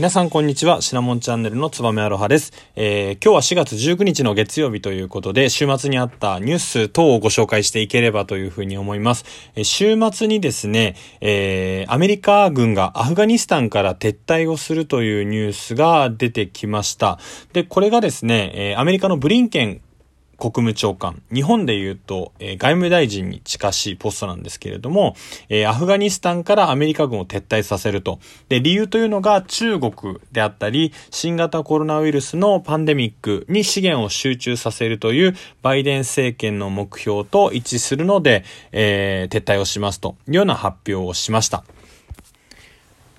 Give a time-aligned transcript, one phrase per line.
[0.00, 0.80] 皆さんこんにちは。
[0.80, 2.54] シナモンチャンネルのつばめアロハです。
[2.74, 9.26] えー、今日は4月19日の月曜日ということで、週末にあったニュース等をご紹介していければというふうに思います。
[9.56, 17.18] えー、週末にですね、えー、アメリカ軍がアフガニスタンから撤退をするというニュースが出てきました。
[17.52, 19.82] で、これがですね、えー、アメリカのブリンケン
[20.40, 21.22] 国務長官。
[21.32, 25.14] 日本で言うと、えー、外務大臣に近しいポストなんですけれども、
[25.50, 28.18] えー、アフガニスタンからアメリカ軍を撤退させると。
[28.48, 41.62] で、理由というのが中国であったり、新型コロナウイルスのパンデミックに資源を集中させるというバイデン政権の目標と一致するので、えー、撤退をしますというような発表をしました。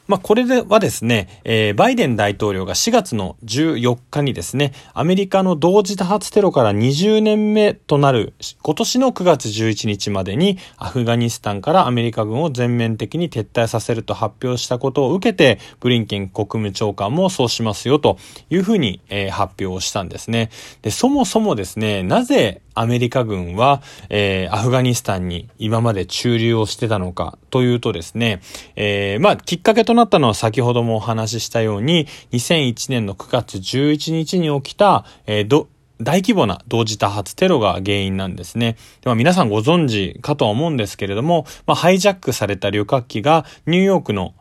[0.07, 18.17] まあ、これではですね、えー、バイデン大統領が4月の14日にですね、アメリカの同時多発テロから20年目となる今年の9月11日までにアフガニスタンからアメリカ軍を全面的に撤退させると発表したことを受けて、ブリンケン国務長官もそうしますよと
[18.49, 20.49] いうふうに、えー、発表をしたんですね。
[20.81, 28.41] で、そもそもですね、なぜアメリカ軍は、えー、アフガニスタンに今まで駐留をしてたのかというとですね、
[28.75, 35.67] えー、まあ、きっかけとなったのは先ほどもお話ししたように、2001年の9月11日に起きた、えー、
[36.01, 38.77] 大規模な同時多発テロが原因なんですね。
[39.01, 44.33] では皆さんご存知かとは思うんですけれども、まあ、ハイジャックされた旅客機がニューヨークの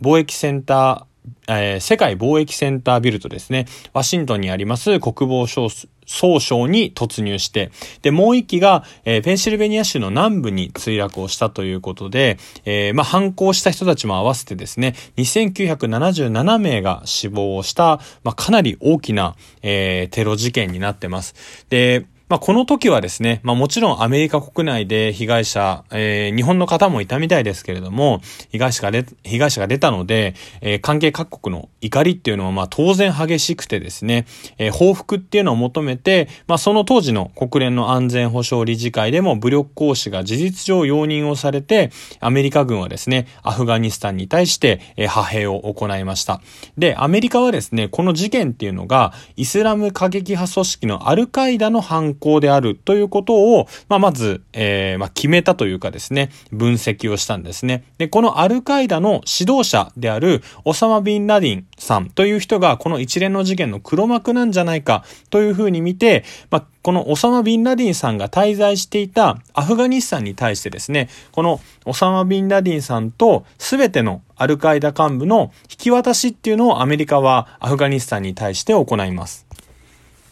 [0.00, 1.11] 貿易センター
[1.48, 7.70] えー、世界貿易センタービルとですね、ワシントンにあります国防総省に突入して、
[8.02, 21.66] で、もう一機が、えー、ペンシルベニア州の南部に墜落をしたということで、えー、まあ、反抗した人たちも合わせてですね、2977名が死亡をした、まあ、かなり大きな、え、テロ事件になってます。
[21.68, 28.20] で、まあ、この時はですね、まあ、もちろんアメリカ国内で被害者、えー、日本の方もいたみたいですけれども、
[28.50, 34.26] 被害者が出、被害者が出たので、えー、関係各国の怒りっていうのは、まあ、当然激しくてですね、
[34.58, 46.40] えー、報復っていうのを求めて、まあ、その当時の国連の安全保障理事会でも武力行使が事実上容認をされて、アメリカ軍はですね、アフガニスタンに対して、えー、派兵を行いました。
[46.78, 57.84] で、アメリカはですね、この事件っていうのが、イスラム過激派組織のアルカイダの犯行であるということを、まあ、まず、えー、まあ、決めたというかですね、分析をしたんですね。
[57.98, 79.46] で、このアルカイダの指導者であるオサマ・ビン・ラディンさんという人がこの一連の事件の黒幕なんじゃないかというふうに見て、まあ、このオサマ・ビン・ラディンさんが滞在していたアフガニスタンに対してですね、このオサマ・ビン・ラディンさんと全てのアルカイダ幹部の引き渡しっていうのをアメリカはアフガニスタンに対して行います。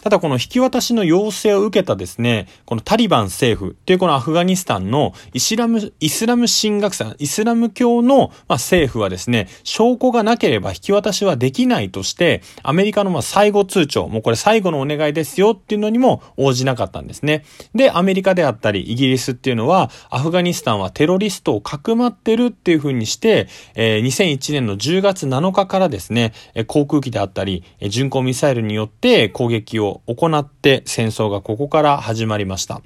[0.03, 17.45] ただこの引き渡しの要請を受けたですね、このタリバン政府っていうこのアフガニスタンのイスラム、イスラム神学者、イスラム教の、政府はですね、証拠がなければ引き渡しはできないとして、アメリカの最後通帳、もうこれ最後のお願いですよっていうのにも応じなかったんですね。
[17.75, 26.33] で、アメリカであったりイギリスっていうのは、アフガニスタンはテロリストをかくまってるっていう風にして、えー、2001年の10月7日からですね、
[26.67, 32.83] 航空機であったり、巡航ミサイルによって攻撃を行って戦争がここから始まりました。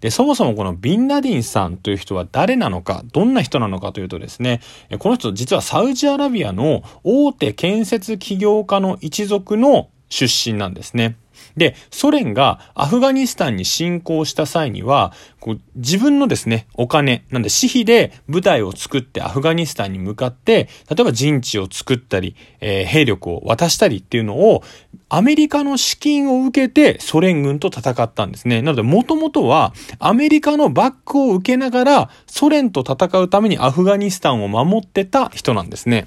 [0.00, 4.60] で、そもそもこのビンラディンさんという人は誰なのか、どんな人なのかというとですね、
[4.98, 11.16] この人実はサウジアラビアの大手建設起業家の一族の出身なんですね。
[11.56, 24.62] で、ソ連がアフガニスタンに侵攻した際には、こう自分のですね、お金、なんで私費で部隊を作ってアフガニスタンに向かって、例えば陣地を作ったり、えー、兵力を渡したりっていうのを、
[25.08, 28.62] アメリカの資金を受けてソ連軍と戦ったんですね。
[28.62, 36.06] なので、もともとはアメリカのバックを受けながらソ連と戦うためにアフガニスタンを守ってた人なんですね。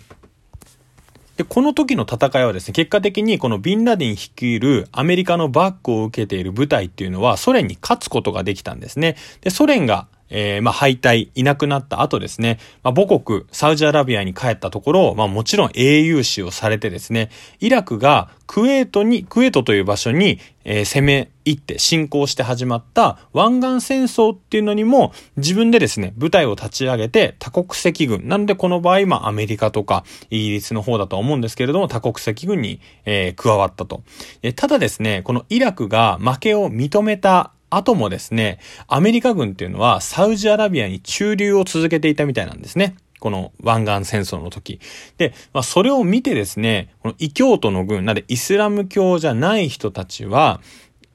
[1.42, 9.16] で、この時の戦いはですね、結果的にこのビンラディン率いるアメリカのバックを受けている部隊っていうのはソ連に勝つことができたんですね。
[9.42, 17.30] で、ソ連がえー、まあ、敗退、いなくなった後ですね、まあ、母国、サウジアラビアに帰ったところ、まあ、もちろん英雄視をされてですね、
[17.60, 28.28] イラクがクウェートに、クウェートという場所に、えー、攻め入って侵攻して始まった湾岸戦争っていうのにも自分でですね、部隊を立ち上げて多国籍軍。
[28.28, 34.04] なのでこの場合、まあアメリカとかイギリスの方だと思うんですけれども、多国籍軍に、えー、加わったと
[34.44, 34.54] え。
[34.54, 42.96] ただですね、このイラクが負けを認めた後もですね、アメリカ軍っていうのはサウジアラビアに駐留を続けていたみたいなんですね。
[43.20, 44.80] この湾岸戦争の時。
[45.18, 50.60] で、まあ、それを見てですね、この異教徒の軍、なんでイスラム教じゃない人たちは、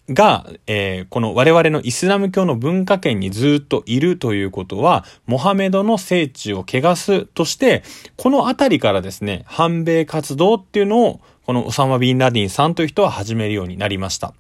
[0.09, 7.83] が、えー、この我々のイスラム教の文化圏にずっといるということは、モハメドの聖地を汚すとして、
[8.17, 14.33] このあたりからですね、反米活動っていうのを、このオサマ・ビン・ラディンさんという人は始めるようになりました。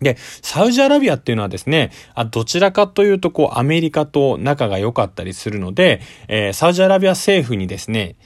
[0.00, 8.16] で、サウジアラビアっていうのはですね、あどちらかというと、こう、アメリカと仲が良かったりするので、えー、サウジアラビア政府にですね、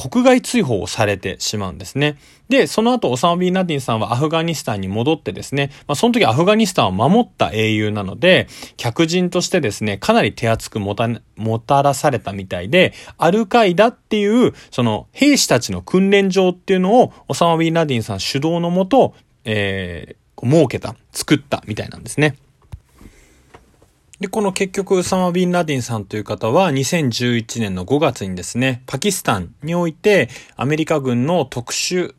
[0.00, 2.16] 国外追放をされてしまうんですね。
[2.48, 8.48] で、その後、オサマ・ビン・ラディンさんはアフガニスタンに戻ってですね、まあ、その時アフガニスタンを守った英雄なので、
[8.78, 11.06] 客人としてですね、かなり手厚くもた、
[11.36, 22.36] もたらされたみたいで、アルカイダっていう、その、兵士たちの訓練場っていうのを、オサマ・ビン・ラディンさん主導のもと、えー、設けた、作ったみたいなんですね。
[24.20, 32.14] で、この結局、ウサマ・ビン・ラディンさんという方は、2011年の5月にですね、パキスタンにおいて、アメリカ軍の特殊、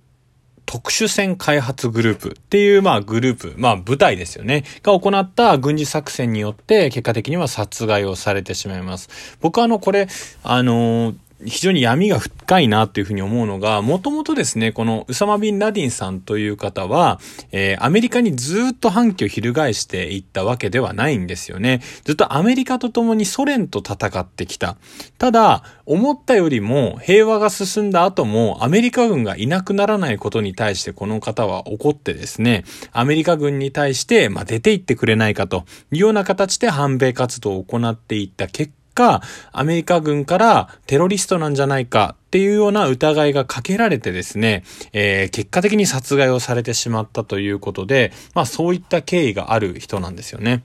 [0.66, 4.64] 特殊戦開発グループっていう、まあ、グループ、まあ、部隊ですよね。
[4.82, 9.38] が行った軍事作戦によって、結果的には殺害をされてしまいます。
[9.40, 10.08] 僕はあの、これ、
[10.44, 11.16] あのー
[11.46, 17.20] 非常に闇が深いなっていうふうに思うのが、もともとですね、このウサマビン・ラディンさんという方は、
[17.52, 21.82] えー、アメリカにずっと反旗を翻していったわけではないんですよね。
[22.04, 24.78] ずっとアメリカと共にソ連と戦ってきた。
[25.18, 44.64] ただ、思ったよりも平和が進んだ後もアメリカ軍がいなくならないことに対してこの方は怒ってですね、アメリカ軍に対して、まあ、出て行ってくれないかというような形で反米活動を行っていった結か、アメリカ軍からテロリストなんじゃないかっていうような疑いがかけられてですね、
[44.94, 50.64] えー、結果的に殺害をされてしまったということで、まあそういった経緯がある人なんですよね。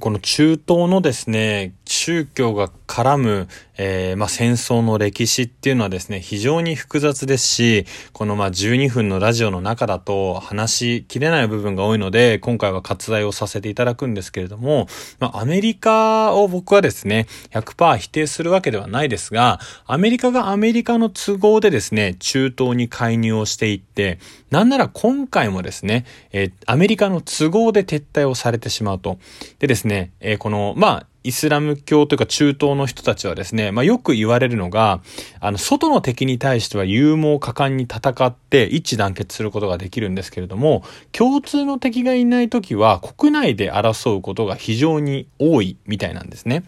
[0.00, 14.88] この中東のですね、宗教が絡む、えー、まあ、戦争の歴史っていうのはですね、非常に複雑ですし、このま、12分のラジオの中だと話しきれない部分が多いので、今回は割愛をさせていただくんですけれども、
[15.20, 24.18] まあ、アメリカを僕はですね、100%否定するわけではないですが、アメリカがアメリカの都合でですね、中東に介入をしていって、
[24.50, 29.18] なんなら今回もですね、えー、アメリカの都合で撤退をされてしまうと。
[29.60, 35.00] でですね、えー、この、まあ、イスラム教というか中東の人たちはですね、まあよく言われるのが、
[35.40, 40.82] あの、外の敵に対しては勇猛果敢に戦って一致団結することができるんですけれども、
[41.12, 46.64] 共通の敵がいない時は国内で争うことが非常に多いみたいなんですね。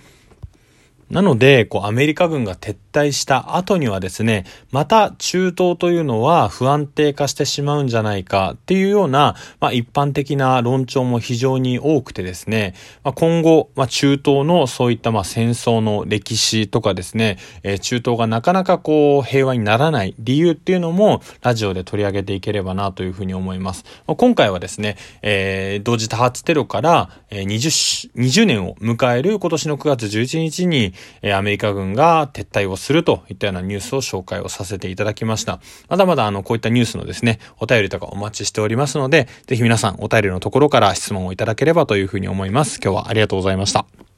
[1.10, 23.84] なので、こう、アメリカ軍が撤退した後にはですね、また中東というのは不安定化してしまうんじゃないかっていうような、まあ、一般的な論調も非常に多くてですね、まあ、今後、まあ、中東のそういったまあ戦争の歴史とかですね、えー、中東がなかなかこう、平和にならない理由っていうのも、ラジオで取り上げていければなというふうに思います。
[24.06, 35.60] まあ、今回はですね、えー、同時多発テロから、20、20年を迎える今年の9月11日にに、えアメリカ軍が撤退をするといったようなニュースを紹介をさせていただきました。
[35.88, 42.80] まだまだあの、こういったニュースのですね、お便りとかお待ちしておりますので、ぜひ皆さんお便りのところから質問をいただければというふうに思います。
[42.82, 44.13] 今日はありがとうございました。